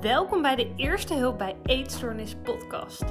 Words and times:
Welkom 0.00 0.42
bij 0.42 0.56
de 0.56 0.72
Eerste 0.76 1.14
Hulp 1.14 1.38
bij 1.38 1.56
Eetstoornis 1.62 2.34
podcast. 2.42 3.04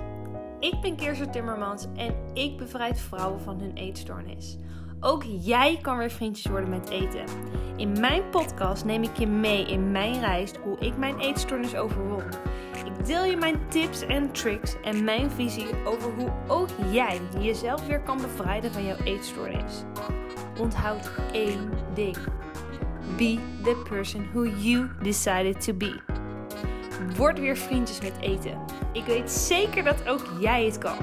Ik 0.60 0.82
ben 0.82 0.96
Kirsten 0.96 1.32
Timmermans 1.32 1.88
en 1.96 2.16
ik 2.34 2.58
bevrijd 2.58 3.00
vrouwen 3.00 3.42
van 3.42 3.60
hun 3.60 3.74
eetstoornis. 3.74 4.58
Ook 5.00 5.24
jij 5.24 5.80
kan 5.82 5.98
weer 5.98 6.12
vriendjes 6.12 6.46
worden 6.46 6.70
met 6.70 6.90
eten. 6.90 7.26
In 7.76 8.00
mijn 8.00 8.30
podcast 8.30 8.86
neem 8.86 9.04
ik 9.04 9.18
je 9.18 9.28
mee 9.28 9.66
in 9.66 9.92
mijn 9.92 10.20
reis 10.20 10.52
hoe 10.64 10.78
ik 10.80 10.98
mijn 10.98 11.20
eetstoornis 11.20 11.76
overwon. 11.76 12.24
Ik 12.86 13.06
deel 13.06 13.24
je 13.24 13.38
mijn 13.38 13.68
tips 13.68 14.02
en 14.02 14.32
tricks 14.32 14.76
en 14.82 15.04
mijn 15.04 15.32
visie 15.32 15.86
over 15.86 16.12
hoe 16.14 16.32
ook 16.48 16.70
jij 16.92 17.20
jezelf 17.40 17.88
weer 17.88 18.02
kan 18.02 18.18
bevrijden 18.18 18.72
van 18.72 18.86
jouw 18.86 18.98
eetstoornis. 19.04 19.84
Onthoud 20.60 21.12
één 21.32 21.70
ding. 21.94 22.18
Be 23.18 23.40
the 23.64 23.82
person 23.90 24.30
who 24.34 24.46
you 24.46 24.90
decided 25.02 25.62
to 25.62 25.74
be. 25.74 26.11
Word 27.10 27.40
weer 27.40 27.58
vriendjes 27.58 28.02
met 28.02 28.14
eten. 28.20 28.60
Ik 28.94 29.06
weet 29.06 29.32
zeker 29.32 29.84
dat 29.84 30.08
ook 30.08 30.26
jij 30.40 30.66
het 30.66 30.78
kan. 30.78 30.98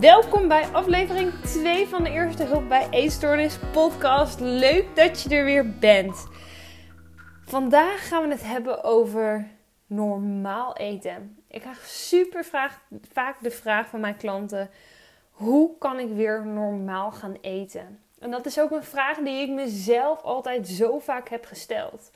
Welkom 0.00 0.48
bij 0.48 0.66
aflevering 0.66 1.32
2 1.32 1.88
van 1.88 2.02
de 2.02 2.10
Eerste 2.10 2.44
Hulp 2.44 2.68
bij 2.68 2.88
Eetstoornis 2.90 3.58
podcast. 3.72 4.40
Leuk 4.40 4.96
dat 4.96 5.22
je 5.22 5.36
er 5.36 5.44
weer 5.44 5.78
bent. 5.78 6.26
Vandaag 7.44 8.08
gaan 8.08 8.22
we 8.22 8.28
het 8.28 8.44
hebben 8.44 8.84
over 8.84 9.48
normaal 9.86 10.76
eten. 10.76 11.36
Ik 11.48 11.60
krijg 11.60 11.86
super 11.86 12.44
vaak 13.12 13.40
de 13.40 13.50
vraag 13.50 13.88
van 13.88 14.00
mijn 14.00 14.16
klanten: 14.16 14.70
hoe 15.30 15.78
kan 15.78 15.98
ik 15.98 16.12
weer 16.12 16.46
normaal 16.46 17.12
gaan 17.12 17.36
eten? 17.40 18.00
En 18.22 18.30
dat 18.30 18.46
is 18.46 18.60
ook 18.60 18.70
een 18.70 18.82
vraag 18.82 19.18
die 19.18 19.40
ik 19.40 19.48
mezelf 19.48 20.22
altijd 20.22 20.68
zo 20.68 20.98
vaak 20.98 21.28
heb 21.28 21.44
gesteld. 21.44 22.10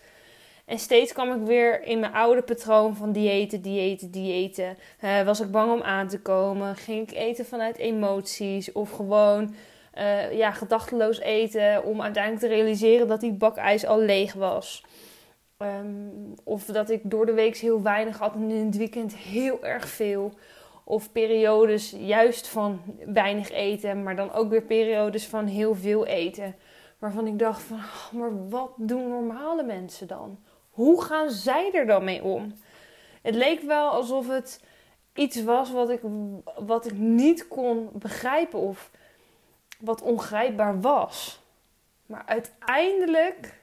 En 0.65 0.79
steeds 0.79 1.13
kwam 1.13 1.33
ik 1.33 1.47
weer 1.47 1.83
in 1.83 2.01
mijn 2.01 2.13
oude 2.13 2.43
patroon 2.43 2.97
van 2.97 3.13
diëten, 3.13 3.63
diëten, 3.63 4.11
diëten. 4.11 4.77
Uh, 5.05 5.23
was 5.23 5.41
ik 5.41 5.51
bang 5.51 5.73
om 5.73 5.83
aan 5.83 6.09
te 6.09 6.21
komen? 6.21 6.77
Ging 6.77 7.11
ik 7.11 7.17
eten 7.17 7.47
vanuit 7.47 7.77
emoties? 7.77 8.73
Of 8.73 8.91
gewoon 8.91 9.55
uh, 9.99 10.33
ja, 10.33 10.51
gedachteloos 10.51 11.21
eten 11.21 11.85
om 11.85 12.03
uiteindelijk 12.03 12.45
te 12.45 12.55
realiseren 12.55 13.09
dat 13.09 13.21
die 13.21 13.33
bakijs 13.33 13.87
al 13.87 14.01
leeg 14.01 14.33
was? 14.33 14.85
Um, 15.59 16.35
of 16.45 16.65
dat 16.65 16.91
ik 16.91 17.01
door 17.03 17.27
de 17.27 17.33
week 17.33 17.57
heel 17.57 17.83
weinig 17.83 18.19
had 18.19 18.35
en 18.35 18.51
in 18.51 18.67
het 18.67 18.77
weekend 18.77 19.17
heel 19.17 19.65
erg 19.65 19.89
veel. 19.89 20.33
Of 20.89 21.13
periodes 21.13 21.91
juist 21.91 22.49
van 22.49 22.81
weinig 23.07 23.51
eten, 23.51 24.03
maar 24.03 24.17
dan 24.17 24.33
ook 24.33 24.51
weer 24.51 24.63
periodes 24.63 25.27
van 25.27 25.47
heel 25.47 25.75
veel 25.75 26.07
eten. 26.07 26.57
Waarvan 26.99 27.27
ik 27.27 27.39
dacht 27.39 27.63
van, 27.63 27.77
oh, 27.77 28.13
maar 28.13 28.49
wat 28.49 28.71
doen 28.77 29.09
normale 29.09 29.63
mensen 29.63 30.07
dan? 30.07 30.39
Hoe 30.71 31.03
gaan 31.03 31.31
zij 31.31 31.73
er 31.73 31.87
dan 31.87 32.05
mee 32.05 32.23
om? 32.23 32.55
Het 33.23 33.35
leek 33.35 33.63
wel 33.63 33.91
alsof 33.91 34.29
het 34.29 34.61
iets 35.15 35.43
was 35.43 35.71
wat 35.71 35.91
ik, 35.91 36.01
wat 36.59 36.87
ik 36.87 36.99
niet 36.99 37.49
kon 37.49 37.89
begrijpen 37.93 38.59
of 38.59 38.91
wat 39.79 40.03
ongrijpbaar 40.03 40.81
was. 40.81 41.41
Maar 42.07 42.23
uiteindelijk 42.27 43.61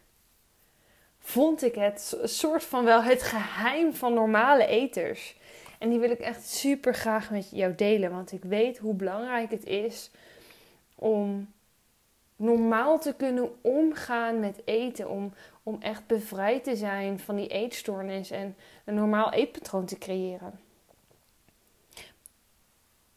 vond 1.19 1.63
ik 1.63 1.75
het 1.75 2.17
soort 2.23 2.63
van 2.63 2.83
wel 2.83 3.01
het 3.01 3.21
geheim 3.21 3.93
van 3.93 4.13
normale 4.13 4.65
eters. 4.65 5.35
En 5.83 5.89
die 5.89 5.99
wil 5.99 6.11
ik 6.11 6.19
echt 6.19 6.49
super 6.49 6.93
graag 6.93 7.31
met 7.31 7.49
jou 7.49 7.75
delen. 7.75 8.11
Want 8.11 8.31
ik 8.31 8.43
weet 8.43 8.77
hoe 8.77 8.93
belangrijk 8.93 9.51
het 9.51 9.65
is 9.65 10.11
om 10.95 11.53
normaal 12.35 12.99
te 12.99 13.13
kunnen 13.13 13.49
omgaan 13.61 14.39
met 14.39 14.61
eten. 14.65 15.09
Om, 15.09 15.33
om 15.63 15.77
echt 15.81 16.07
bevrijd 16.07 16.63
te 16.63 16.75
zijn 16.75 17.19
van 17.19 17.35
die 17.35 17.47
eetstoornis 17.47 18.31
en 18.31 18.55
een 18.85 18.93
normaal 18.93 19.31
eetpatroon 19.31 19.85
te 19.85 19.97
creëren. 19.97 20.59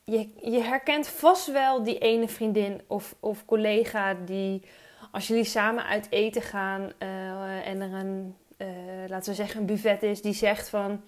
Je, 0.05 0.29
je 0.43 0.61
herkent 0.61 1.09
vast 1.09 1.53
wel 1.53 1.83
die 1.83 1.99
ene 1.99 2.29
vriendin 2.29 2.81
of, 2.87 3.15
of 3.21 3.45
collega 3.45 4.15
die, 4.15 4.63
als 5.11 5.27
jullie 5.27 5.45
samen 5.45 5.85
uit 5.85 6.11
eten 6.11 6.43
gaan 6.43 6.93
uh, 6.99 7.69
en 7.69 7.81
er 7.81 7.93
een, 7.93 8.37
uh, 8.59 8.69
laten 9.09 9.31
we 9.31 9.37
zeggen, 9.37 9.61
een 9.61 9.67
buffet 9.67 10.03
is, 10.03 10.23
die 10.23 10.35
zegt 10.35 10.69
van 10.69 11.03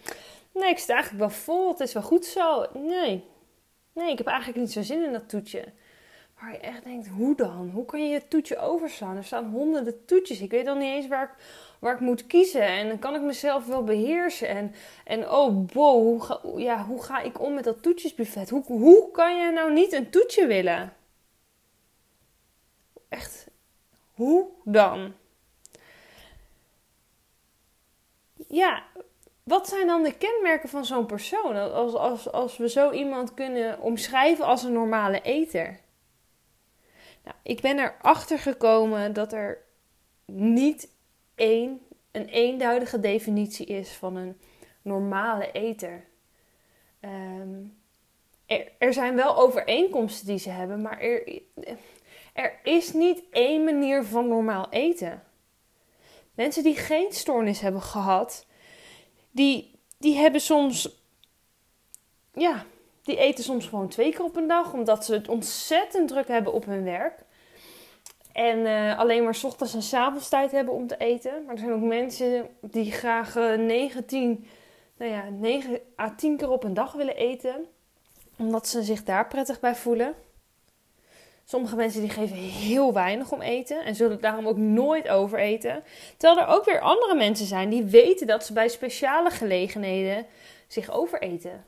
Nee, 0.53 0.71
ik 0.71 0.79
sta 0.79 0.95
eigenlijk 0.95 1.23
wel 1.25 1.39
vol. 1.39 1.69
Het 1.69 1.81
is 1.81 1.93
wel 1.93 2.03
goed 2.03 2.25
zo. 2.25 2.67
Nee. 2.75 3.25
Nee, 3.93 4.11
ik 4.11 4.19
heb 4.19 4.27
eigenlijk 4.27 4.59
niet 4.59 4.73
zo 4.73 4.83
zin 4.83 5.05
in 5.05 5.13
dat 5.13 5.29
toetje. 5.29 5.65
Waar 6.41 6.53
je 6.53 6.59
echt 6.59 6.85
denkt, 6.85 7.09
hoe 7.09 7.37
dan? 7.37 7.71
Hoe 7.75 7.85
kan 7.85 8.03
je 8.03 8.09
je 8.09 8.29
toetje 8.29 8.59
overslaan? 8.59 9.17
Er 9.17 9.25
staan 9.25 9.51
honderden 9.51 10.05
toetjes. 10.05 10.41
Ik 10.41 10.51
weet 10.51 10.65
dan 10.65 10.79
niet 10.79 10.89
eens 10.89 11.09
waar 11.09 11.23
ik, 11.23 11.45
waar 11.79 11.95
ik 11.95 12.01
moet 12.01 12.27
kiezen. 12.27 12.63
En 12.63 12.89
dan 12.89 12.99
kan 12.99 13.15
ik 13.15 13.21
mezelf 13.21 13.67
wel 13.67 13.85
beheersen. 13.85 14.49
En, 14.49 14.75
en 15.05 15.31
oh, 15.31 15.69
wow, 15.73 16.03
hoe 16.03 16.23
ga, 16.23 16.41
ja, 16.57 16.85
hoe 16.85 17.03
ga 17.03 17.21
ik 17.21 17.41
om 17.41 17.55
met 17.55 17.65
dat 17.65 17.83
toetjesbuffet? 17.83 18.51
Hoe, 18.51 18.65
hoe 18.67 19.11
kan 19.11 19.37
je 19.37 19.53
nou 19.53 19.73
niet 19.73 19.93
een 19.93 20.11
toetje 20.11 20.47
willen? 20.47 20.93
Echt, 23.09 23.47
hoe 24.15 24.47
dan? 24.65 25.13
Ja, 28.49 28.83
wat 29.49 29.69
zijn 29.69 29.87
dan 29.87 30.03
de 30.03 30.17
kenmerken 30.17 30.69
van 30.69 30.85
zo'n 30.85 31.07
persoon? 31.07 31.57
Als, 31.73 31.95
als, 31.95 32.33
als 32.33 32.57
we 32.57 32.69
zo 32.69 32.91
iemand 32.91 33.35
kunnen 33.35 33.81
omschrijven 33.81 34.45
als 34.45 34.63
een 34.63 34.73
normale 34.73 35.21
eter. 35.21 35.81
Nou, 37.25 37.37
ik 37.43 37.61
ben 37.61 37.79
erachter 37.79 38.39
gekomen 38.39 39.13
dat 39.13 39.33
er 39.33 39.65
niet 40.27 40.89
één, 41.35 41.81
een 42.13 42.29
eenduidige 42.29 43.01
definitie 43.01 43.67
is 43.67 43.91
van 43.93 44.17
een 44.17 44.41
normale 44.83 45.53
eter. 45.53 46.05
Ehm, 47.01 47.65
er, 48.47 48.73
er, 48.79 48.93
zijn 48.93 49.17
wel 49.17 49.37
overeenkomsten 49.37 50.27
die 50.27 50.39
ze 50.39 50.51
hebben, 50.51 50.83
maar 50.83 51.01
er, 51.01 51.43
er 52.33 52.61
is 52.63 52.93
niet 52.93 53.23
één 53.31 53.65
manier 53.65 54.05
van 54.05 54.29
normaal 54.29 54.67
eten. 54.71 55.23
Mensen 56.35 56.63
die 56.63 56.77
geen 56.77 57.13
stoornis 57.13 57.61
hebben 57.61 57.83
gehad, 57.83 58.47
die, 59.39 59.81
die 59.99 60.17
hebben 60.17 60.41
soms, 60.41 60.89
ja, 62.33 62.65
die 63.03 63.17
eten 63.17 63.45
soms 63.45 63.67
gewoon 63.67 63.89
twee 63.89 64.11
keer 64.11 64.25
op 64.25 64.37
een 64.37 64.47
dag, 64.47 64.73
omdat 64.73 65.05
ze 65.05 65.13
het 65.13 65.29
ontzettend 65.29 66.09
druk 66.09 66.29
hebben 66.29 66.53
op 66.53 66.65
hun 66.65 66.85
werk. 66.85 67.27
En 68.33 68.59
uh, 68.59 68.99
alleen 68.99 69.25
maar 69.25 69.39
ochtends 69.43 69.75
en 69.75 69.83
s 69.83 69.93
avonds 69.93 70.29
tijd 70.29 70.51
hebben 70.51 70.75
om 70.75 70.87
te 70.87 70.97
eten. 70.97 71.45
Maar 71.45 71.55
er 71.55 71.61
zijn 71.61 71.73
ook 71.73 71.81
mensen 71.81 72.49
die 72.61 72.93
graag 72.93 73.37
uh, 73.37 73.55
9, 73.55 74.05
10, 74.07 74.47
nou 74.97 75.11
ja, 75.11 75.29
9 75.29 75.81
à 75.99 76.15
10 76.15 76.37
keer 76.37 76.51
op 76.51 76.65
een 76.65 76.75
dag 76.75 76.93
willen 76.93 77.17
eten. 77.17 77.67
Omdat 78.39 78.69
ze 78.69 78.83
zich 78.83 79.05
daar 79.05 79.27
prettig 79.27 79.61
bij 79.61 79.75
voelen. 79.75 80.15
Sommige 81.51 81.77
mensen 81.77 82.01
die 82.01 82.11
geven 82.11 82.37
heel 82.37 82.93
weinig 82.93 83.33
om 83.33 83.43
eten 83.43 83.85
en 83.85 83.95
zullen 83.95 84.21
daarom 84.21 84.47
ook 84.47 84.57
nooit 84.57 85.09
overeten. 85.09 85.85
Terwijl 86.17 86.47
er 86.47 86.55
ook 86.55 86.65
weer 86.65 86.81
andere 86.81 87.15
mensen 87.15 87.47
zijn 87.47 87.69
die 87.69 87.85
weten 87.85 88.27
dat 88.27 88.45
ze 88.45 88.53
bij 88.53 88.69
speciale 88.69 89.31
gelegenheden 89.31 90.27
zich 90.67 90.91
overeten. 90.91 91.65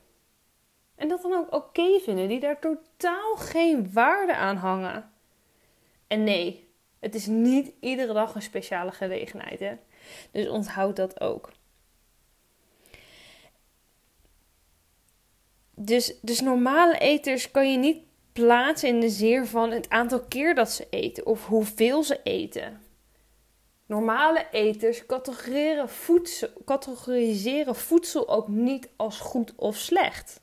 En 0.97 1.09
dat 1.09 1.23
dan 1.23 1.33
ook 1.33 1.55
oké 1.55 1.99
vinden, 1.99 2.29
die 2.29 2.41
daar 2.41 2.59
totaal 2.59 3.37
geen 3.37 3.93
waarde 3.93 4.35
aan 4.35 4.57
hangen. 4.57 5.11
En 6.07 6.25
nee, 6.25 6.69
het 6.99 7.15
is 7.15 7.27
niet 7.27 7.73
iedere 7.81 8.13
dag 8.13 8.35
een 8.35 8.43
speciale 8.43 8.93
gelegenheid. 8.93 9.61
Hè? 9.61 9.75
Dus 10.31 10.49
onthoud 10.49 10.97
dat 10.97 11.21
ook. 11.21 11.53
Dus, 15.75 16.15
dus 16.21 16.41
normale 16.41 16.99
eters 16.99 17.51
kan 17.51 17.71
je 17.71 17.79
niet 17.79 18.09
plaatsen 18.41 18.89
in 18.89 19.01
de 19.01 19.09
zeer 19.09 19.47
van 19.47 19.71
het 19.71 19.89
aantal 19.89 20.21
keer 20.21 20.55
dat 20.55 20.71
ze 20.71 20.87
eten 20.91 21.27
of 21.27 21.47
hoeveel 21.47 22.03
ze 22.03 22.21
eten. 22.23 22.83
Normale 23.87 24.47
eters 24.51 25.07
categoriseren 25.07 25.89
voedsel, 25.89 26.49
categoriseren 26.65 27.77
voedsel 27.77 28.29
ook 28.29 28.49
niet 28.49 28.89
als 28.97 29.19
goed 29.19 29.53
of 29.57 29.77
slecht. 29.77 30.39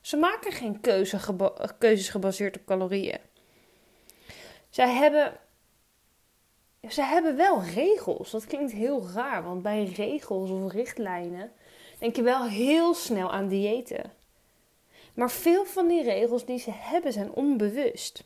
Ze 0.00 0.16
maken 0.16 0.52
geen 0.52 0.80
keuze 0.80 1.18
keuzes 1.78 2.08
gebaseerd 2.08 2.56
op 2.56 2.64
calorieën. 2.66 3.18
Zij 4.70 4.92
hebben, 4.92 5.36
zij 6.88 7.06
hebben 7.06 7.36
wel 7.36 7.62
regels. 7.62 8.30
Dat 8.30 8.46
klinkt 8.46 8.72
heel 8.72 9.08
raar, 9.14 9.44
want 9.44 9.62
bij 9.62 9.84
regels 9.84 10.50
of 10.50 10.72
richtlijnen 10.72 11.52
denk 11.98 12.16
je 12.16 12.22
wel 12.22 12.44
heel 12.44 12.94
snel 12.94 13.32
aan 13.32 13.48
diëten. 13.48 14.19
Maar 15.20 15.30
veel 15.30 15.64
van 15.64 15.88
die 15.88 16.02
regels 16.02 16.44
die 16.44 16.58
ze 16.58 16.70
hebben 16.72 17.12
zijn 17.12 17.32
onbewust. 17.32 18.24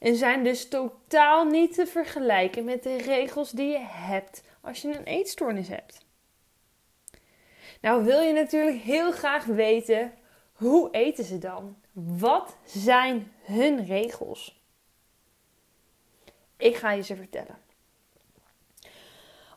En 0.00 0.16
zijn 0.16 0.44
dus 0.44 0.68
totaal 0.68 1.44
niet 1.44 1.74
te 1.74 1.86
vergelijken 1.86 2.64
met 2.64 2.82
de 2.82 2.96
regels 2.96 3.50
die 3.50 3.68
je 3.68 3.84
hebt 3.86 4.42
als 4.60 4.82
je 4.82 4.96
een 4.98 5.04
eetstoornis 5.04 5.68
hebt. 5.68 5.98
Nou 7.80 8.04
wil 8.04 8.20
je 8.20 8.32
natuurlijk 8.32 8.82
heel 8.82 9.12
graag 9.12 9.44
weten 9.44 10.12
hoe 10.52 10.90
eten 10.90 11.24
ze 11.24 11.38
dan? 11.38 11.76
Wat 11.92 12.56
zijn 12.64 13.32
hun 13.42 13.86
regels? 13.86 14.62
Ik 16.56 16.76
ga 16.76 16.90
je 16.90 17.02
ze 17.02 17.16
vertellen. 17.16 17.58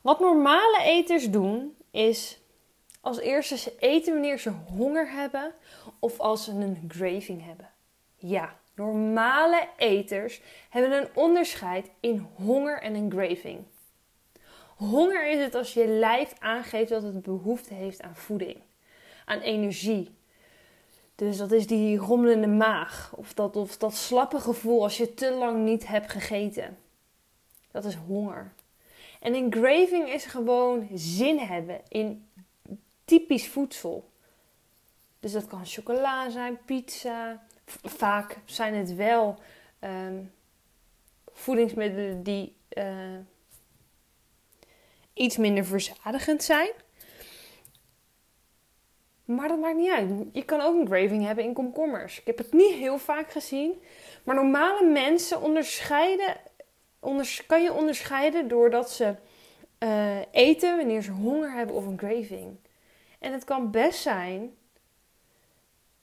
Wat 0.01 0.19
normale 0.19 0.81
eters 0.83 1.29
doen 1.29 1.77
is 1.91 2.39
als 3.05 3.19
eerste 3.19 3.57
ze 3.57 3.73
eten 3.79 4.13
wanneer 4.13 4.39
ze 4.39 4.49
honger 4.49 5.11
hebben 5.11 5.53
of 5.99 6.19
als 6.19 6.43
ze 6.43 6.51
een 6.51 6.83
craving 6.87 7.45
hebben. 7.45 7.69
Ja, 8.15 8.55
normale 8.75 9.67
eters 9.77 10.41
hebben 10.69 10.91
een 10.91 11.07
onderscheid 11.13 11.89
in 11.99 12.27
honger 12.35 12.81
en 12.81 12.95
een 12.95 13.09
craving. 13.09 13.63
Honger 14.75 15.27
is 15.27 15.39
het 15.39 15.55
als 15.55 15.73
je 15.73 15.87
lijf 15.87 16.33
aangeeft 16.39 16.89
dat 16.89 17.03
het 17.03 17.21
behoefte 17.21 17.73
heeft 17.73 18.01
aan 18.01 18.15
voeding, 18.15 18.57
aan 19.25 19.39
energie. 19.39 20.15
Dus 21.15 21.37
dat 21.37 21.51
is 21.51 21.67
die 21.67 21.97
rommelende 21.97 22.47
maag 22.47 23.13
of 23.15 23.33
dat, 23.33 23.55
of 23.55 23.77
dat 23.77 23.95
slappe 23.95 24.39
gevoel 24.39 24.83
als 24.83 24.97
je 24.97 25.13
te 25.13 25.31
lang 25.31 25.63
niet 25.63 25.87
hebt 25.87 26.11
gegeten. 26.11 26.77
Dat 27.71 27.85
is 27.85 27.95
honger. 27.95 28.53
En 29.19 29.33
een 29.33 29.49
craving 29.49 30.09
is 30.09 30.25
gewoon 30.25 30.87
zin 30.93 31.39
hebben 31.39 31.81
in 31.87 32.29
typisch 33.05 33.47
voedsel. 33.47 34.09
Dus 35.19 35.31
dat 35.31 35.47
kan 35.47 35.65
chocola 35.65 36.29
zijn, 36.29 36.57
pizza. 36.65 37.43
Vaak 37.83 38.37
zijn 38.45 38.73
het 38.73 38.95
wel 38.95 39.39
ehm, 39.79 40.23
voedingsmiddelen 41.31 42.23
die 42.23 42.55
uh, 42.77 43.17
iets 45.13 45.37
minder 45.37 45.65
verzadigend 45.65 46.43
zijn. 46.43 46.69
Maar 49.25 49.47
dat 49.47 49.59
maakt 49.59 49.77
niet 49.77 49.91
uit. 49.91 50.09
Je 50.31 50.45
kan 50.45 50.61
ook 50.61 50.75
een 50.75 50.85
craving 50.85 51.25
hebben 51.25 51.43
in 51.43 51.53
komkommers. 51.53 52.19
Ik 52.19 52.25
heb 52.25 52.37
het 52.37 52.53
niet 52.53 52.73
heel 52.73 52.97
vaak 52.97 53.31
gezien. 53.31 53.81
Maar 54.23 54.35
normale 54.35 54.85
mensen 54.85 55.41
onderscheiden, 55.41 56.37
kan 57.47 57.63
je 57.63 57.73
onderscheiden 57.73 58.47
doordat 58.47 58.91
ze 58.91 59.15
uh, 59.79 60.17
eten 60.31 60.77
wanneer 60.77 61.01
ze 61.01 61.11
honger 61.11 61.51
hebben 61.51 61.75
of 61.75 61.85
een 61.85 61.95
craving. 61.95 62.57
En 63.19 63.33
het 63.33 63.43
kan 63.43 63.71
best 63.71 64.01
zijn 64.01 64.55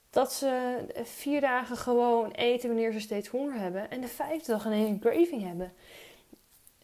dat 0.09 0.33
ze 0.33 0.85
vier 1.03 1.41
dagen 1.41 1.77
gewoon 1.77 2.31
eten 2.31 2.67
wanneer 2.67 2.91
ze 2.91 2.99
steeds 2.99 3.27
honger 3.27 3.59
hebben. 3.59 3.91
En 3.91 4.01
de 4.01 4.07
vijfde 4.07 4.51
dag 4.51 4.65
ineens 4.65 4.89
een 4.89 4.99
craving 4.99 5.43
hebben. 5.43 5.73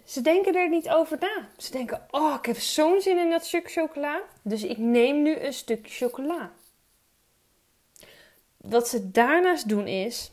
Ze 0.06 0.22
denken 0.22 0.56
er 0.56 0.70
niet 0.70 0.90
over 0.90 1.18
na. 1.20 1.48
Ze 1.58 1.72
denken, 1.72 2.08
oh, 2.10 2.36
ik 2.38 2.46
heb 2.46 2.58
zo'n 2.58 3.02
zin 3.02 3.18
in 3.18 3.30
dat 3.30 3.46
stuk 3.46 3.72
chocola. 3.72 4.22
Dus 4.42 4.64
ik 4.64 4.78
neem 4.78 5.22
nu 5.22 5.40
een 5.40 5.54
stukje 5.54 5.94
chocola. 5.94 6.52
Wat 8.58 8.88
ze 8.88 9.12
daarnaast 9.12 9.70
doen 9.70 9.88
is, 9.88 10.32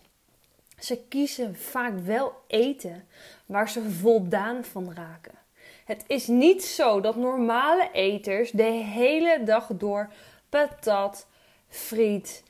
ze 0.78 0.98
kiezen 1.08 1.56
vaak 1.56 1.98
wel 1.98 2.32
eten 2.46 3.08
waar 3.46 3.70
ze 3.70 3.90
voldaan 3.90 4.64
van 4.64 4.92
raken. 4.94 5.45
Het 5.86 6.04
is 6.06 6.26
niet 6.26 6.64
zo 6.64 7.00
dat 7.00 7.16
normale 7.16 7.88
eters 7.92 8.50
de 8.50 8.62
hele 8.62 9.40
dag 9.44 9.66
door 9.74 10.12
patat, 10.48 11.26
friet, 11.68 12.42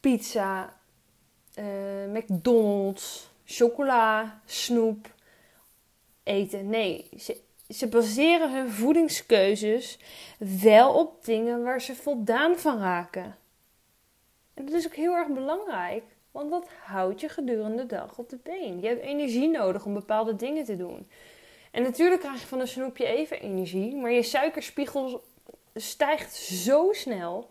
pizza, 0.00 0.76
uh, 1.58 1.64
McDonald's, 2.12 3.30
chocola, 3.44 4.40
snoep 4.44 5.14
eten. 6.22 6.68
Nee, 6.68 7.08
ze, 7.18 7.40
ze 7.68 7.88
baseren 7.88 8.52
hun 8.52 8.70
voedingskeuzes 8.70 9.98
wel 10.60 10.94
op 10.94 11.24
dingen 11.24 11.62
waar 11.62 11.80
ze 11.80 11.94
voldaan 11.94 12.58
van 12.58 12.78
raken. 12.78 13.36
En 14.54 14.64
dat 14.64 14.74
is 14.74 14.86
ook 14.86 14.94
heel 14.94 15.14
erg 15.14 15.28
belangrijk, 15.28 16.04
want 16.30 16.50
dat 16.50 16.68
houdt 16.84 17.20
je 17.20 17.28
gedurende 17.28 17.76
de 17.76 17.86
dag 17.86 18.18
op 18.18 18.28
de 18.28 18.38
been. 18.42 18.80
Je 18.80 18.86
hebt 18.86 19.02
energie 19.02 19.48
nodig 19.48 19.84
om 19.84 19.94
bepaalde 19.94 20.36
dingen 20.36 20.64
te 20.64 20.76
doen. 20.76 21.06
En 21.78 21.84
natuurlijk 21.84 22.20
krijg 22.20 22.40
je 22.40 22.46
van 22.46 22.60
een 22.60 22.68
snoepje 22.68 23.06
even 23.06 23.40
energie, 23.40 23.96
maar 23.96 24.10
je 24.10 24.22
suikerspiegel 24.22 25.24
stijgt 25.74 26.34
zo 26.34 26.92
snel 26.92 27.50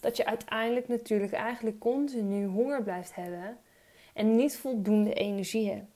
dat 0.00 0.16
je 0.16 0.26
uiteindelijk 0.26 0.88
natuurlijk 0.88 1.32
eigenlijk 1.32 1.78
continu 1.78 2.46
honger 2.46 2.82
blijft 2.82 3.14
hebben 3.14 3.58
en 4.14 4.36
niet 4.36 4.56
voldoende 4.56 5.14
energie 5.14 5.70
hebt. 5.70 5.90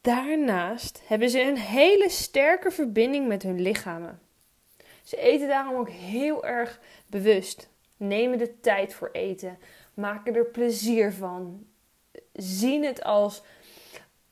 Daarnaast 0.00 1.02
hebben 1.06 1.30
ze 1.30 1.40
een 1.40 1.58
hele 1.58 2.08
sterke 2.08 2.70
verbinding 2.70 3.26
met 3.28 3.42
hun 3.42 3.60
lichamen. 3.60 4.20
Ze 5.02 5.16
eten 5.16 5.48
daarom 5.48 5.74
ook 5.74 5.90
heel 5.90 6.44
erg 6.44 6.80
bewust, 7.06 7.70
nemen 7.96 8.38
de 8.38 8.60
tijd 8.60 8.94
voor 8.94 9.10
eten, 9.12 9.58
maken 9.94 10.34
er 10.34 10.46
plezier 10.46 11.12
van, 11.12 11.66
zien 12.32 12.84
het 12.84 13.02
als 13.02 13.42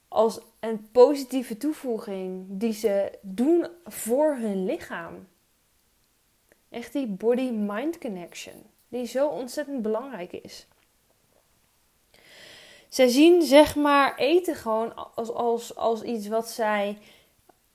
als 0.08 0.40
een 0.60 0.88
positieve 0.93 1.56
toevoeging 1.56 2.46
die 2.49 2.72
ze 2.72 3.19
doen 3.20 3.66
voor 3.84 4.34
hun 4.37 4.64
lichaam. 4.64 5.28
Echt 6.69 6.93
die 6.93 7.06
body-mind 7.06 7.99
connection, 7.99 8.62
die 8.88 9.06
zo 9.06 9.28
ontzettend 9.28 9.82
belangrijk 9.82 10.32
is. 10.32 10.66
Zij 12.88 13.08
zien 13.08 13.43
zeg 13.43 13.76
maar 13.76 14.16
eten 14.16 14.55
gewoon 14.55 15.14
als, 15.14 15.31
als, 15.31 15.76
als 15.76 16.02
iets 16.02 16.28
wat 16.28 16.49
zij, 16.50 16.99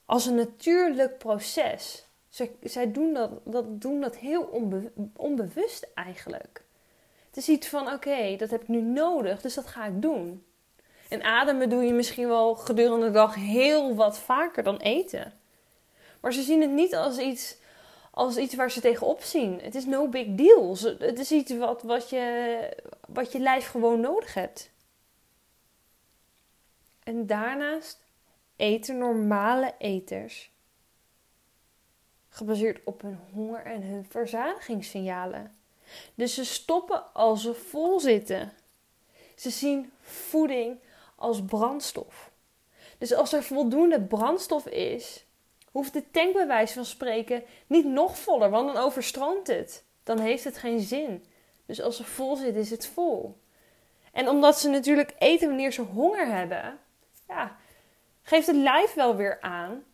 als 0.04 0.26
een 0.26 0.34
natuurlijk 0.34 1.18
proces. 1.18 2.06
Zij, 2.28 2.56
zij 2.62 2.92
doen, 2.92 3.12
dat, 3.12 3.30
dat, 3.44 3.80
doen 3.80 4.00
dat 4.00 4.16
heel 4.16 4.42
onbe, 4.42 4.92
onbewust 5.16 5.86
eigenlijk. 5.94 6.64
Het 7.26 7.36
is 7.36 7.48
iets 7.48 7.68
van 7.68 7.92
oké, 7.92 8.36
dat 8.36 8.50
heb 8.50 8.62
ik 8.62 8.68
nu 8.68 8.80
nodig, 8.80 9.40
dus 9.40 9.54
dat 9.54 9.66
ga 9.66 9.86
ik 9.86 10.02
doen. 10.02 10.44
En 11.14 11.22
ademen 11.22 11.68
doe 11.68 11.82
je 11.82 11.92
misschien 11.92 12.28
wel 12.28 12.54
gedurende 12.54 13.06
de 13.06 13.12
dag 13.12 13.34
heel 13.34 13.94
wat 13.94 14.18
vaker 14.18 14.62
dan 14.62 14.76
eten. 14.76 15.32
Maar 16.20 16.32
ze 16.32 16.42
zien 16.42 16.60
het 16.60 16.70
niet 16.70 16.94
als 16.94 17.18
iets, 17.18 17.56
als 18.10 18.36
iets 18.36 18.54
waar 18.54 18.70
ze 18.70 18.80
tegenop 18.80 19.22
zien. 19.22 19.60
Het 19.60 19.74
is 19.74 19.84
no 19.84 20.08
big 20.08 20.26
deal. 20.28 20.76
Het 20.98 21.18
is 21.18 21.32
iets 21.32 21.56
wat, 21.56 21.82
wat, 21.82 22.10
je, 22.10 22.76
wat 23.08 23.32
je 23.32 23.38
lijf 23.38 23.66
gewoon 23.66 24.00
nodig 24.00 24.34
hebt. 24.34 24.70
En 27.02 27.26
daarnaast 27.26 27.98
eten 28.56 28.98
normale 28.98 29.74
eters. 29.78 30.50
Gebaseerd 32.28 32.80
op 32.84 33.02
hun 33.02 33.18
honger 33.32 33.64
en 33.64 33.82
hun 33.82 34.06
verzadigingssignalen. 34.08 35.56
Dus 36.14 36.34
ze 36.34 36.44
stoppen 36.44 37.12
als 37.12 37.42
ze 37.42 37.54
vol 37.54 38.00
zitten. 38.00 38.52
Ze 39.34 39.50
zien 39.50 39.92
voeding 40.00 40.78
als 41.16 41.44
brandstof. 41.44 42.30
Dus 42.98 43.14
als 43.14 43.32
er 43.32 43.42
voldoende 43.42 44.00
brandstof 44.00 44.66
is, 44.66 45.26
hoeft 45.70 45.92
de 45.92 46.10
tank 46.10 46.32
bij 46.32 46.46
wijze 46.46 46.74
van 46.74 46.84
spreken 46.84 47.42
niet 47.66 47.84
nog 47.84 48.18
voller, 48.18 48.50
want 48.50 48.72
dan 48.72 48.82
overstroomt 48.82 49.46
het. 49.46 49.84
Dan 50.02 50.18
heeft 50.18 50.44
het 50.44 50.58
geen 50.58 50.80
zin. 50.80 51.24
Dus 51.66 51.80
als 51.80 51.96
ze 51.96 52.04
vol 52.04 52.36
zit, 52.36 52.56
is 52.56 52.70
het 52.70 52.86
vol. 52.86 53.36
En 54.12 54.28
omdat 54.28 54.58
ze 54.58 54.68
natuurlijk 54.68 55.14
eten 55.18 55.48
wanneer 55.48 55.72
ze 55.72 55.82
honger 55.82 56.26
hebben, 56.26 56.78
ja, 57.28 57.56
geeft 58.22 58.46
het 58.46 58.56
lijf 58.56 58.94
wel 58.94 59.16
weer 59.16 59.40
aan 59.40 59.84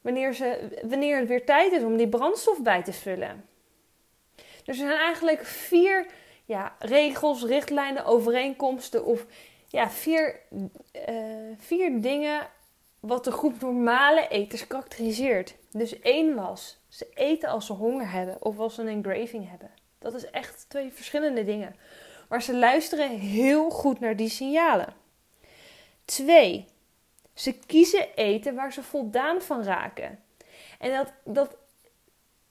wanneer, 0.00 0.34
ze, 0.34 0.78
wanneer 0.82 1.18
het 1.18 1.28
weer 1.28 1.44
tijd 1.44 1.72
is 1.72 1.82
om 1.82 1.96
die 1.96 2.08
brandstof 2.08 2.62
bij 2.62 2.82
te 2.82 2.92
vullen. 2.92 3.48
Dus 4.36 4.44
er 4.66 4.74
zijn 4.74 4.98
eigenlijk 4.98 5.44
vier 5.44 6.06
ja, 6.44 6.74
regels, 6.78 7.42
richtlijnen, 7.44 8.04
overeenkomsten 8.04 9.04
of 9.04 9.26
ja, 9.70 9.90
vier, 9.90 10.40
uh, 11.08 11.54
vier 11.56 12.00
dingen 12.00 12.48
wat 13.00 13.24
de 13.24 13.32
groep 13.32 13.60
normale 13.60 14.28
eters 14.28 14.66
karakteriseert. 14.66 15.54
Dus 15.70 16.00
één 16.00 16.34
was, 16.34 16.78
ze 16.88 17.08
eten 17.14 17.48
als 17.48 17.66
ze 17.66 17.72
honger 17.72 18.10
hebben 18.10 18.42
of 18.42 18.58
als 18.58 18.74
ze 18.74 18.82
een 18.82 19.02
craving 19.02 19.50
hebben. 19.50 19.70
Dat 19.98 20.14
is 20.14 20.30
echt 20.30 20.64
twee 20.68 20.92
verschillende 20.92 21.44
dingen. 21.44 21.76
Maar 22.28 22.42
ze 22.42 22.56
luisteren 22.56 23.10
heel 23.10 23.70
goed 23.70 24.00
naar 24.00 24.16
die 24.16 24.28
signalen. 24.28 24.94
Twee, 26.04 26.66
ze 27.34 27.52
kiezen 27.52 28.14
eten 28.14 28.54
waar 28.54 28.72
ze 28.72 28.82
voldaan 28.82 29.42
van 29.42 29.62
raken. 29.62 30.18
En 30.78 30.92
dat, 30.92 31.12
dat 31.24 31.56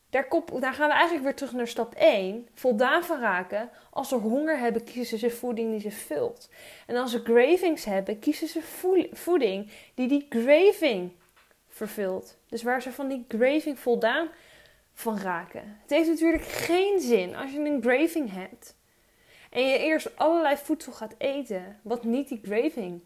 daar, 0.10 0.28
daar, 0.60 0.74
gaan 0.74 0.88
we 0.88 0.94
eigenlijk 0.94 1.24
weer 1.24 1.36
terug 1.36 1.54
naar 1.54 1.68
stap 1.68 1.94
1. 1.94 2.48
Voldaan 2.54 3.04
van 3.04 3.20
raken. 3.20 3.70
Als 3.90 4.10
ze 4.10 4.16
honger 4.16 4.60
hebben, 4.60 4.84
kiezen 4.84 5.18
ze 5.18 5.30
voeding 5.30 5.72
die 5.72 5.80
ze 5.80 5.92
vult. 5.92 6.50
En 6.88 6.96
als 6.96 7.12
ze 7.12 7.22
cravings 7.22 7.86
hebben, 7.86 8.20
kiezen 8.20 8.48
ze 8.48 8.62
voeding 9.14 9.72
die 9.94 10.08
die 10.08 10.28
craving 10.28 11.12
vervult. 11.68 12.38
Dus 12.48 12.64
waar 12.64 12.82
ze 12.82 12.92
van 12.92 13.08
die 13.08 13.26
craving 13.28 13.80
voldaan 13.80 14.30
van 14.94 15.18
raken. 15.20 15.78
Het 15.82 15.90
heeft 15.90 16.10
natuurlijk 16.10 16.44
geen 16.44 17.00
zin 17.00 17.36
als 17.36 17.52
je 17.52 17.60
een 17.60 17.82
craving 17.82 18.34
hebt. 18.34 18.78
En 19.50 19.68
je 19.68 19.78
eerst 19.78 20.18
allerlei 20.18 20.58
voedsel 20.58 20.92
gaat 20.92 21.16
eten, 21.18 21.80
wat 21.84 22.04
niet 22.04 22.28
die 22.28 22.42
craving 22.42 23.02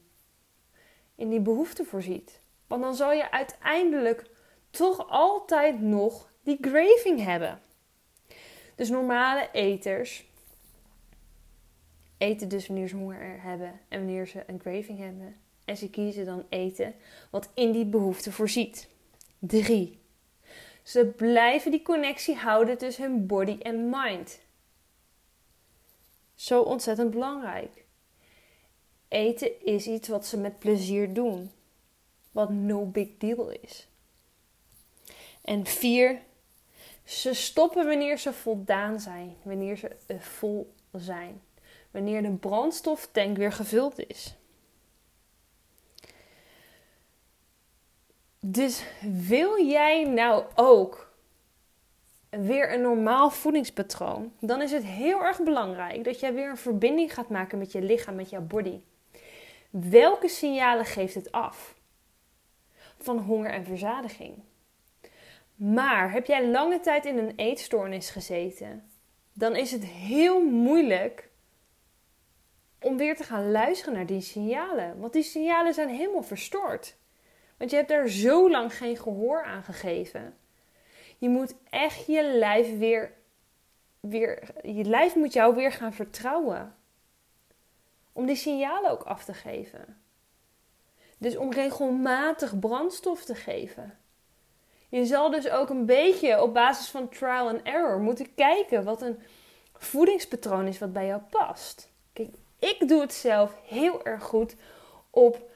in 1.16 1.30
die 1.30 1.40
behoefte 1.40 1.84
voorziet. 1.84 2.42
Want 2.68 2.82
dan 2.82 2.96
zal 2.96 3.12
je 3.12 3.32
uiteindelijk 3.32 4.30
toch 4.70 5.10
altijd 5.10 5.82
nog 5.82 6.32
die 6.44 6.60
craving 6.60 7.24
hebben. 7.24 7.62
Dus 8.76 8.90
normale 8.90 9.50
eters 9.52 10.26
eten 12.18 12.50
dus 12.50 12.68
wanneer 12.68 12.88
ze 12.88 12.96
honger 12.96 13.42
hebben 13.42 13.80
en 13.88 14.00
wanneer 14.00 14.28
ze 14.28 14.44
een 14.48 14.58
craving 14.58 15.00
hebben. 15.00 15.36
En 15.66 15.78
ze 15.78 15.90
kiezen 15.90 16.26
dan 16.26 16.46
eten 16.50 16.96
wat 17.32 17.50
in 17.54 17.72
die 17.72 17.86
behoefte 17.86 18.32
voorziet. 18.32 18.90
3. 19.40 20.00
Ze 20.84 21.06
blijven 21.06 21.72
die 21.72 21.82
connectie 21.82 22.36
houden 22.36 22.78
tussen 22.78 23.04
hun 23.04 23.28
body 23.28 23.58
en 23.60 23.90
mind. 23.90 24.40
Zo 26.36 26.62
ontzettend 26.62 27.12
belangrijk. 27.12 27.86
Eten 29.08 29.66
is 29.66 29.88
iets 29.88 30.08
wat 30.08 30.26
ze 30.26 30.38
met 30.38 30.60
plezier 30.60 31.14
doen. 31.14 31.52
Wat 32.32 32.50
no 32.50 32.86
big 32.86 33.10
deal 33.18 33.50
is. 33.50 33.88
En 35.42 35.66
4. 35.66 36.22
Ze 37.04 37.34
stoppen 37.34 37.88
wanneer 37.88 38.18
ze 38.18 38.34
voldaan 38.34 39.00
zijn, 39.00 39.36
wanneer 39.42 39.78
ze 39.78 39.96
eh, 40.08 40.20
vol 40.20 40.74
zijn, 40.92 41.42
wanneer 41.92 42.22
de 42.22 42.32
brandstoftank 42.32 43.38
weer 43.38 43.52
gevuld 43.52 44.00
is. 44.08 44.36
Dus 48.40 48.84
wil 49.02 49.66
jij 49.66 50.04
nou 50.04 50.46
ook 50.56 51.12
weer 52.30 52.74
een 52.74 52.82
normaal 52.82 53.30
voedingspatroon, 53.30 54.34
dan 54.40 54.62
is 54.62 54.72
het 54.72 54.84
heel 54.84 55.24
erg 55.24 55.44
belangrijk 55.44 56.04
dat 56.04 56.20
jij 56.20 56.34
weer 56.34 56.50
een 56.50 56.58
verbinding 56.58 57.14
gaat 57.14 57.30
maken 57.30 57.58
met 57.58 57.72
je 57.72 57.82
lichaam, 57.82 58.16
met 58.16 58.30
jouw 58.30 58.42
body. 58.42 58.80
Welke 59.70 60.28
signalen 60.28 60.86
geeft 60.86 61.16
het 61.16 61.32
af? 61.32 61.76
Van 62.98 63.18
honger 63.18 63.52
en 63.52 63.66
verzadiging. 63.66 64.44
Maar 65.72 66.12
heb 66.12 66.26
jij 66.26 66.48
lange 66.48 66.80
tijd 66.80 67.06
in 67.06 67.18
een 67.18 67.34
eetstoornis 67.36 68.10
gezeten, 68.10 68.90
dan 69.34 69.56
is 69.56 69.72
het 69.72 69.86
heel 69.86 70.42
moeilijk 70.42 71.30
om 72.80 72.98
weer 72.98 73.16
te 73.16 73.24
gaan 73.24 73.52
luisteren 73.52 73.94
naar 73.94 74.06
die 74.06 74.22
signalen. 74.22 75.00
Want 75.00 75.14
die 75.14 75.24
signalen 75.24 75.74
zijn 75.74 75.90
helemaal 75.90 76.24
verstoord. 76.24 76.96
Want 77.58 77.70
je 77.72 77.76
hebt 77.76 77.90
daar 77.90 78.08
zo 78.08 78.50
lang 78.50 78.78
geen 78.78 78.98
gehoor 78.98 79.44
aan 79.44 79.64
gegeven. 79.64 80.38
Je 81.18 81.30
moet 81.30 81.56
echt 81.70 82.06
je 82.06 82.24
lijf 82.24 82.78
weer, 82.78 83.14
weer. 84.00 84.50
Je 84.64 84.84
lijf 84.84 85.16
moet 85.16 85.34
jou 85.34 85.56
weer 85.56 85.72
gaan 85.72 85.94
vertrouwen. 85.94 86.76
Om 88.14 88.26
die 88.26 88.36
signalen 88.36 88.92
ook 88.92 89.04
af 89.04 89.26
te 89.26 89.34
geven. 89.34 90.02
Dus 91.18 91.38
om 91.38 91.52
regelmatig 91.52 92.60
brandstof 92.60 93.26
te 93.26 93.36
geven. 93.36 93.98
Je 94.94 95.06
zal 95.06 95.30
dus 95.30 95.50
ook 95.50 95.70
een 95.70 95.86
beetje 95.86 96.42
op 96.42 96.54
basis 96.54 96.90
van 96.90 97.10
trial 97.10 97.48
and 97.48 97.62
error 97.64 98.00
moeten 98.00 98.36
kijken 98.36 98.84
wat 98.84 99.02
een 99.02 99.20
voedingspatroon 99.78 100.68
is 100.68 100.80
wat 100.80 100.94
bij 100.94 101.06
jou 101.06 101.22
past. 101.30 101.90
Kijk, 102.14 102.30
ik 102.60 102.88
doe 102.88 103.02
het 103.02 103.14
zelf 103.14 103.56
heel 103.68 104.06
erg 104.06 104.24
goed 104.24 104.56
op 105.10 105.50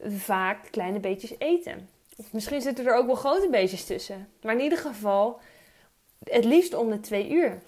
vaak 0.00 0.70
kleine 0.70 1.00
beetjes 1.00 1.34
eten. 1.38 1.88
Of 2.16 2.32
misschien 2.32 2.60
zitten 2.60 2.86
er 2.86 2.94
ook 2.94 3.06
wel 3.06 3.14
grote 3.14 3.48
beetjes 3.50 3.84
tussen. 3.84 4.28
Maar 4.42 4.54
in 4.54 4.62
ieder 4.62 4.78
geval, 4.78 5.40
het 6.24 6.44
liefst 6.44 6.74
om 6.74 6.90
de 6.90 7.00
twee 7.00 7.30
uur. 7.30 7.62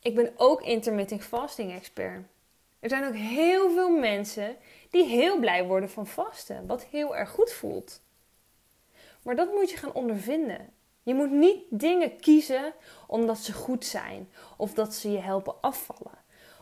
Ik 0.00 0.14
ben 0.14 0.32
ook 0.36 0.62
intermittent 0.62 1.22
fasting 1.22 1.72
expert. 1.72 2.24
Er 2.80 2.88
zijn 2.88 3.06
ook 3.06 3.16
heel 3.16 3.70
veel 3.70 3.90
mensen 3.90 4.56
die 4.90 5.04
heel 5.04 5.38
blij 5.38 5.64
worden 5.64 5.90
van 5.90 6.06
vasten, 6.06 6.66
wat 6.66 6.84
heel 6.84 7.16
erg 7.16 7.30
goed 7.30 7.52
voelt. 7.52 8.00
Maar 9.22 9.36
dat 9.36 9.52
moet 9.52 9.70
je 9.70 9.76
gaan 9.76 9.92
ondervinden. 9.92 10.72
Je 11.02 11.14
moet 11.14 11.30
niet 11.30 11.64
dingen 11.70 12.16
kiezen 12.16 12.72
omdat 13.06 13.38
ze 13.38 13.52
goed 13.52 13.84
zijn 13.84 14.30
of 14.56 14.74
dat 14.74 14.94
ze 14.94 15.10
je 15.10 15.18
helpen 15.18 15.60
afvallen 15.60 16.18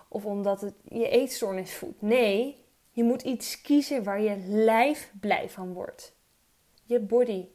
of 0.08 0.24
omdat 0.24 0.60
het 0.60 0.74
je 0.88 1.08
eetstoornis 1.08 1.74
voedt. 1.74 2.02
Nee, 2.02 2.64
je 2.90 3.04
moet 3.04 3.22
iets 3.22 3.60
kiezen 3.60 4.04
waar 4.04 4.20
je 4.20 4.36
lijf 4.46 5.12
blij 5.20 5.50
van 5.50 5.72
wordt. 5.72 6.14
Je 6.84 7.00
body. 7.00 7.46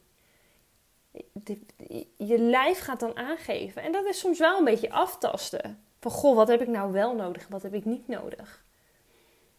je 2.16 2.38
lijf 2.38 2.78
gaat 2.78 3.00
dan 3.00 3.16
aangeven. 3.16 3.82
En 3.82 3.92
dat 3.92 4.06
is 4.06 4.18
soms 4.18 4.38
wel 4.38 4.58
een 4.58 4.64
beetje 4.64 4.90
aftasten. 4.90 5.84
Van 6.00 6.10
goh, 6.10 6.36
wat 6.36 6.48
heb 6.48 6.60
ik 6.60 6.68
nou 6.68 6.92
wel 6.92 7.14
nodig 7.14 7.48
wat 7.48 7.62
heb 7.62 7.74
ik 7.74 7.84
niet 7.84 8.08
nodig? 8.08 8.64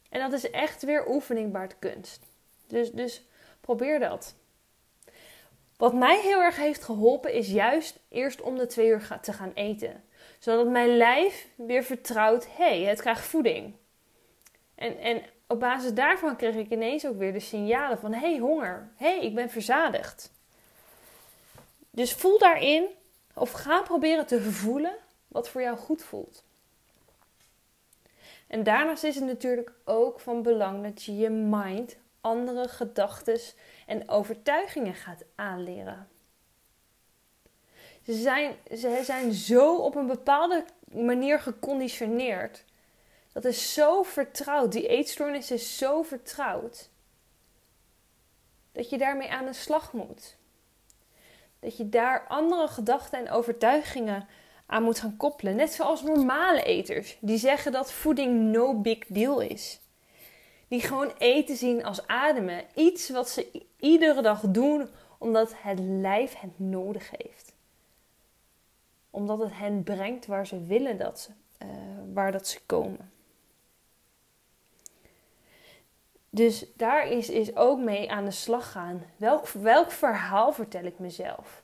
En 0.09 0.19
dat 0.19 0.31
is 0.31 0.49
echt 0.49 0.83
weer 0.83 1.09
oefening 1.09 1.51
baart 1.51 1.79
kunst. 1.79 2.25
Dus, 2.67 2.91
dus 2.91 3.25
probeer 3.61 3.99
dat. 3.99 4.35
Wat 5.77 5.93
mij 5.93 6.21
heel 6.21 6.41
erg 6.41 6.55
heeft 6.55 6.83
geholpen 6.83 7.33
is 7.33 7.47
juist 7.47 7.99
eerst 8.09 8.41
om 8.41 8.57
de 8.57 8.65
twee 8.65 8.87
uur 8.87 9.19
te 9.21 9.33
gaan 9.33 9.51
eten. 9.53 10.03
Zodat 10.39 10.67
mijn 10.67 10.97
lijf 10.97 11.47
weer 11.55 11.83
vertrouwt, 11.83 12.47
hé, 12.47 12.79
hey, 12.79 12.81
het 12.81 13.01
krijgt 13.01 13.25
voeding. 13.25 13.75
En, 14.75 14.97
en 14.97 15.23
op 15.47 15.59
basis 15.59 15.93
daarvan 15.93 16.35
kreeg 16.35 16.55
ik 16.55 16.69
ineens 16.69 17.05
ook 17.07 17.17
weer 17.17 17.33
de 17.33 17.39
signalen 17.39 17.99
van: 17.99 18.13
hé, 18.13 18.29
hey, 18.29 18.37
honger. 18.37 18.91
Hé, 18.95 19.15
hey, 19.15 19.25
ik 19.25 19.35
ben 19.35 19.49
verzadigd. 19.49 20.31
Dus 21.89 22.13
voel 22.13 22.37
daarin 22.37 22.87
of 23.33 23.51
ga 23.51 23.81
proberen 23.81 24.25
te 24.25 24.41
voelen 24.41 24.95
wat 25.27 25.49
voor 25.49 25.61
jou 25.61 25.77
goed 25.77 26.03
voelt. 26.03 26.43
En 28.47 28.63
daarnaast 28.63 29.03
is 29.03 29.15
het 29.15 29.23
natuurlijk 29.23 29.71
ook 29.85 30.19
van 30.19 30.41
belang 30.41 30.83
dat 30.83 31.03
je 31.03 31.15
je 31.15 31.29
mind 31.29 31.97
andere 32.27 32.67
gedachten 32.67 33.39
en 33.85 34.09
overtuigingen 34.09 34.95
gaat 34.95 35.23
aanleren. 35.35 36.07
Ze 38.03 38.13
zijn, 38.13 38.55
ze 38.77 39.01
zijn 39.03 39.33
zo 39.33 39.75
op 39.75 39.95
een 39.95 40.07
bepaalde 40.07 40.65
manier 40.91 41.39
geconditioneerd 41.39 42.65
dat 43.37 43.45
is 43.45 43.73
zo 43.73 44.03
vertrouwd. 44.03 44.71
Die 44.71 44.87
eetstoornis 44.87 45.51
is 45.51 45.77
zo 45.77 46.01
vertrouwd. 46.01 46.89
Dat 48.71 48.89
je 48.89 48.97
daarmee 48.97 49.29
aan 49.29 49.45
de 49.45 49.53
slag 49.53 49.93
moet. 49.93 50.37
Dat 51.59 51.77
je 51.77 51.89
daar 51.89 52.27
andere 52.27 52.67
gedachten 52.67 53.19
en 53.19 53.29
overtuigingen 53.29 54.27
aan 54.65 54.83
moet 54.83 54.99
gaan 54.99 55.17
koppelen. 55.17 55.55
Net 55.55 55.71
zoals 55.71 56.03
normale 56.03 56.63
eters. 56.63 57.17
Die 57.21 57.37
zeggen 57.37 57.71
dat 57.71 57.91
voeding 57.91 58.51
no 58.51 58.81
big 58.81 59.05
deal 59.07 59.39
is. 59.39 59.79
Die 60.67 60.81
gewoon 60.81 61.11
eten 61.17 61.55
zien 61.55 61.85
als 61.85 62.07
ademen. 62.07 62.65
Iets 62.75 63.09
wat 63.09 63.29
ze 63.29 63.65
iedere 63.79 64.21
dag 64.21 64.41
doen 64.41 64.89
omdat 65.17 65.53
het 65.55 65.79
lijf 65.79 66.39
het 66.39 66.59
nodig 66.59 67.09
heeft. 67.17 67.53
Omdat 69.09 69.39
het 69.39 69.57
hen 69.57 69.83
brengt 69.83 70.25
waar 70.25 70.47
ze 70.47 70.63
willen 70.63 70.97
dat 70.97 71.19
ze, 71.19 71.29
uh, 71.65 71.69
waar 72.13 72.31
dat 72.31 72.47
ze 72.47 72.59
komen. 72.65 73.11
Dus 76.29 76.65
daar 76.75 77.07
is, 77.07 77.29
is 77.29 77.55
ook 77.55 77.79
mee 77.79 78.11
aan 78.11 78.25
de 78.25 78.31
slag 78.31 78.71
gaan. 78.71 79.03
Welk, 79.15 79.47
welk 79.47 79.91
verhaal 79.91 80.53
vertel 80.53 80.83
ik 80.83 80.99
mezelf? 80.99 81.63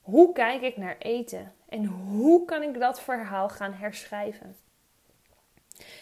Hoe 0.00 0.32
kijk 0.32 0.62
ik 0.62 0.76
naar 0.76 0.96
eten? 0.98 1.54
En 1.68 1.84
hoe 1.84 2.44
kan 2.44 2.62
ik 2.62 2.78
dat 2.78 3.00
verhaal 3.00 3.48
gaan 3.48 3.72
herschrijven? 3.72 4.56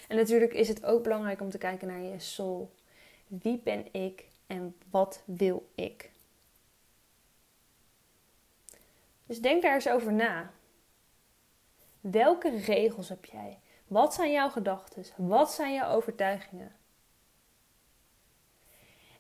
En 0.08 0.16
natuurlijk 0.16 0.52
is 0.52 0.68
het 0.68 0.84
ook 0.84 1.02
belangrijk 1.02 1.40
om 1.40 1.50
te 1.50 1.58
kijken 1.58 1.88
naar 1.88 2.00
je 2.00 2.18
soul. 2.18 2.70
Wie 3.26 3.60
ben 3.64 3.86
ik 3.92 4.24
en 4.46 4.76
wat 4.90 5.22
wil 5.24 5.68
ik? 5.74 6.10
Dus 9.26 9.40
denk 9.40 9.62
daar 9.62 9.74
eens 9.74 9.88
over 9.88 10.12
na. 10.12 10.50
Welke 12.00 12.56
regels 12.56 13.08
heb 13.08 13.24
jij? 13.24 13.58
Wat 13.86 14.14
zijn 14.14 14.32
jouw 14.32 14.50
gedachten? 14.50 15.04
Wat 15.16 15.52
zijn 15.52 15.74
jouw 15.74 15.94
overtuigingen? 15.94 16.76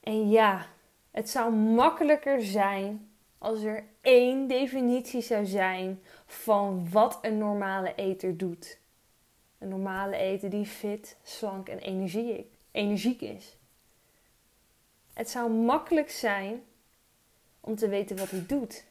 En 0.00 0.30
ja, 0.30 0.66
het 1.10 1.30
zou 1.30 1.52
makkelijker 1.52 2.42
zijn 2.42 3.10
als 3.38 3.62
er 3.62 3.84
één 4.00 4.46
definitie 4.48 5.20
zou 5.20 5.46
zijn 5.46 6.02
van 6.26 6.90
wat 6.90 7.18
een 7.22 7.38
normale 7.38 7.94
eter 7.94 8.36
doet. 8.36 8.79
Een 9.60 9.68
normale 9.68 10.16
eter 10.16 10.50
die 10.50 10.66
fit, 10.66 11.16
slank 11.22 11.68
en 11.68 11.78
energiek 12.72 13.20
is. 13.20 13.56
Het 15.12 15.30
zou 15.30 15.50
makkelijk 15.50 16.10
zijn 16.10 16.62
om 17.60 17.76
te 17.76 17.88
weten 17.88 18.16
wat 18.16 18.30
hij 18.30 18.46
doet. 18.46 18.84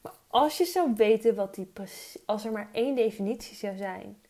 Maar 0.00 0.12
als 0.26 0.58
je 0.58 0.64
zou 0.64 0.94
weten 0.94 1.34
wat 1.34 1.56
hij 1.56 1.68
als 2.26 2.44
er 2.44 2.52
maar 2.52 2.68
één 2.72 2.94
definitie 2.94 3.56
zou 3.56 3.76
zijn 3.76 4.20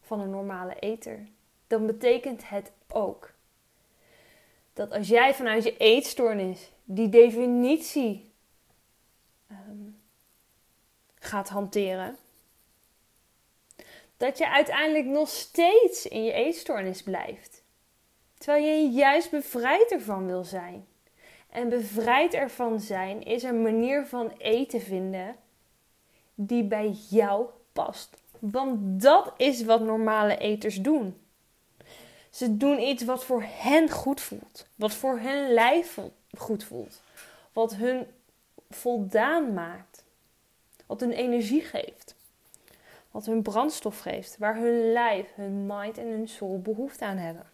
van 0.00 0.20
een 0.20 0.30
normale 0.30 0.74
eter, 0.74 1.26
dan 1.66 1.86
betekent 1.86 2.48
het 2.48 2.72
ook 2.88 3.32
dat 4.72 4.90
als 4.90 5.08
jij 5.08 5.34
vanuit 5.34 5.64
je 5.64 5.76
eetstoornis 5.76 6.70
die 6.84 7.08
definitie 7.08 8.30
um, 9.50 10.00
gaat 11.14 11.48
hanteren, 11.48 12.16
dat 14.20 14.38
je 14.38 14.50
uiteindelijk 14.50 15.06
nog 15.06 15.28
steeds 15.28 16.06
in 16.06 16.24
je 16.24 16.32
eetstoornis 16.32 17.02
blijft. 17.02 17.62
Terwijl 18.38 18.64
je 18.64 18.90
juist 18.90 19.30
bevrijd 19.30 19.92
ervan 19.92 20.26
wil 20.26 20.44
zijn. 20.44 20.86
En 21.50 21.68
bevrijd 21.68 22.34
ervan 22.34 22.80
zijn 22.80 23.22
is 23.22 23.42
een 23.42 23.62
manier 23.62 24.06
van 24.06 24.32
eten 24.38 24.80
vinden 24.80 25.36
die 26.34 26.64
bij 26.64 26.96
jou 27.10 27.46
past. 27.72 28.16
Want 28.38 29.02
dat 29.02 29.32
is 29.36 29.64
wat 29.64 29.80
normale 29.80 30.36
eters 30.36 30.76
doen. 30.76 31.20
Ze 32.30 32.56
doen 32.56 32.80
iets 32.80 33.04
wat 33.04 33.24
voor 33.24 33.44
hen 33.46 33.90
goed 33.90 34.20
voelt. 34.20 34.66
Wat 34.74 34.92
voor 34.94 35.18
hun 35.18 35.52
lijf 35.52 35.98
goed 36.38 36.64
voelt. 36.64 37.02
Wat 37.52 37.74
hun 37.74 38.06
voldaan 38.70 39.54
maakt. 39.54 40.04
Wat 40.86 41.00
hun 41.00 41.12
energie 41.12 41.62
geeft. 41.62 42.18
Wat 43.10 43.26
hun 43.26 43.42
brandstof 43.42 43.98
geeft. 43.98 44.38
Waar 44.38 44.56
hun 44.56 44.92
lijf, 44.92 45.34
hun 45.34 45.66
mind 45.66 45.98
en 45.98 46.06
hun 46.06 46.28
soul 46.28 46.60
behoefte 46.60 47.04
aan 47.04 47.16
hebben. 47.16 47.46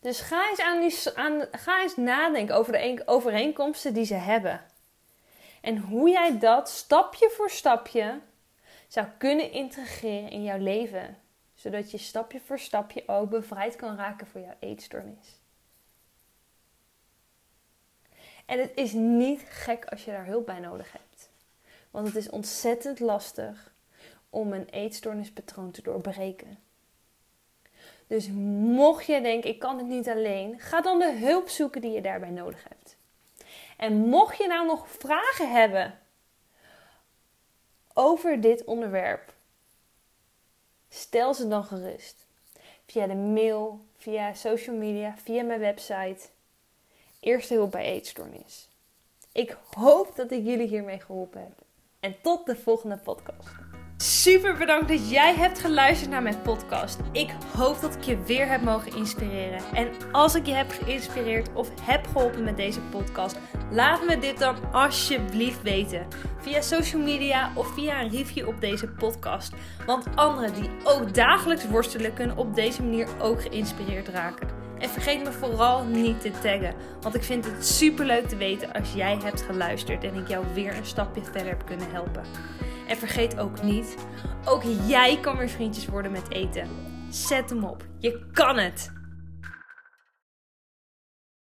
Dus 0.00 0.20
ga 0.20 0.48
eens, 0.48 0.60
aan 0.60 0.80
die, 0.80 1.14
aan, 1.14 1.46
ga 1.50 1.82
eens 1.82 1.96
nadenken 1.96 2.54
over 2.54 2.72
de 2.72 3.02
overeenkomsten 3.04 3.94
die 3.94 4.04
ze 4.04 4.14
hebben. 4.14 4.64
En 5.60 5.78
hoe 5.78 6.10
jij 6.10 6.38
dat 6.38 6.68
stapje 6.68 7.30
voor 7.30 7.50
stapje 7.50 8.20
zou 8.88 9.06
kunnen 9.18 9.52
integreren 9.52 10.30
in 10.30 10.42
jouw 10.42 10.58
leven. 10.58 11.18
Zodat 11.54 11.90
je 11.90 11.98
stapje 11.98 12.40
voor 12.40 12.58
stapje 12.58 13.02
ook 13.06 13.30
bevrijd 13.30 13.76
kan 13.76 13.96
raken 13.96 14.26
voor 14.26 14.40
jouw 14.40 14.56
eetstoornis. 14.58 15.38
En 18.46 18.58
het 18.58 18.72
is 18.74 18.92
niet 18.92 19.42
gek 19.48 19.84
als 19.84 20.04
je 20.04 20.10
daar 20.10 20.26
hulp 20.26 20.46
bij 20.46 20.58
nodig 20.58 20.92
hebt. 20.92 21.09
Want 21.90 22.06
het 22.06 22.16
is 22.16 22.30
ontzettend 22.30 23.00
lastig 23.00 23.72
om 24.30 24.52
een 24.52 24.68
eetstoornispatroon 24.68 25.70
te 25.70 25.82
doorbreken. 25.82 26.58
Dus 28.06 28.28
mocht 28.74 29.06
je 29.06 29.20
denken, 29.20 29.50
ik 29.50 29.58
kan 29.58 29.78
het 29.78 29.86
niet 29.86 30.08
alleen, 30.08 30.60
ga 30.60 30.80
dan 30.80 30.98
de 30.98 31.12
hulp 31.12 31.48
zoeken 31.48 31.80
die 31.80 31.90
je 31.90 32.00
daarbij 32.00 32.30
nodig 32.30 32.64
hebt. 32.68 32.96
En 33.76 33.96
mocht 33.96 34.36
je 34.38 34.46
nou 34.46 34.66
nog 34.66 34.88
vragen 34.88 35.52
hebben 35.52 35.98
over 37.92 38.40
dit 38.40 38.64
onderwerp, 38.64 39.32
stel 40.88 41.34
ze 41.34 41.48
dan 41.48 41.64
gerust. 41.64 42.26
Via 42.86 43.06
de 43.06 43.14
mail, 43.14 43.80
via 43.96 44.34
social 44.34 44.76
media, 44.76 45.14
via 45.16 45.42
mijn 45.42 45.60
website. 45.60 46.28
Eerste 47.20 47.54
hulp 47.54 47.70
bij 47.70 47.84
eetstoornis. 47.84 48.68
Ik 49.32 49.56
hoop 49.74 50.16
dat 50.16 50.30
ik 50.30 50.44
jullie 50.44 50.68
hiermee 50.68 51.00
geholpen 51.00 51.40
heb. 51.40 51.62
En 52.00 52.16
tot 52.22 52.46
de 52.46 52.56
volgende 52.56 52.96
podcast. 52.96 53.48
Super 53.96 54.56
bedankt 54.56 54.88
dat 54.88 55.10
jij 55.10 55.34
hebt 55.34 55.58
geluisterd 55.58 56.10
naar 56.10 56.22
mijn 56.22 56.42
podcast. 56.42 56.98
Ik 57.12 57.30
hoop 57.56 57.80
dat 57.80 57.94
ik 57.94 58.02
je 58.02 58.22
weer 58.22 58.48
heb 58.48 58.62
mogen 58.62 58.96
inspireren. 58.96 59.60
En 59.74 60.12
als 60.12 60.34
ik 60.34 60.46
je 60.46 60.52
heb 60.52 60.70
geïnspireerd 60.70 61.54
of 61.54 61.70
heb 61.82 62.06
geholpen 62.06 62.44
met 62.44 62.56
deze 62.56 62.80
podcast, 62.80 63.38
laat 63.70 64.06
me 64.06 64.18
dit 64.18 64.38
dan 64.38 64.72
alsjeblieft 64.72 65.62
weten. 65.62 66.06
Via 66.38 66.60
social 66.60 67.02
media 67.02 67.52
of 67.54 67.74
via 67.74 68.02
een 68.02 68.10
review 68.10 68.48
op 68.48 68.60
deze 68.60 68.88
podcast. 68.88 69.52
Want 69.86 70.16
anderen 70.16 70.54
die 70.54 70.70
ook 70.84 71.14
dagelijks 71.14 71.68
worstelen 71.68 72.14
kunnen 72.14 72.36
op 72.36 72.54
deze 72.54 72.82
manier 72.82 73.08
ook 73.18 73.42
geïnspireerd 73.42 74.08
raken. 74.08 74.59
En 74.80 74.88
vergeet 74.88 75.24
me 75.24 75.32
vooral 75.32 75.84
niet 75.84 76.20
te 76.20 76.30
taggen, 76.30 76.74
want 77.00 77.14
ik 77.14 77.22
vind 77.22 77.44
het 77.44 77.66
super 77.66 78.06
leuk 78.06 78.28
te 78.28 78.36
weten 78.36 78.72
als 78.72 78.92
jij 78.92 79.18
hebt 79.22 79.42
geluisterd 79.42 80.04
en 80.04 80.14
ik 80.14 80.28
jou 80.28 80.44
weer 80.54 80.76
een 80.76 80.86
stapje 80.86 81.22
verder 81.22 81.46
heb 81.46 81.66
kunnen 81.66 81.90
helpen. 81.90 82.22
En 82.88 82.96
vergeet 82.96 83.38
ook 83.38 83.62
niet, 83.62 83.96
ook 84.44 84.62
jij 84.86 85.18
kan 85.20 85.36
weer 85.36 85.48
vriendjes 85.48 85.86
worden 85.86 86.12
met 86.12 86.30
eten. 86.30 86.68
Zet 87.10 87.50
hem 87.50 87.64
op. 87.64 87.84
Je 87.98 88.26
kan 88.32 88.58
het! 88.58 88.99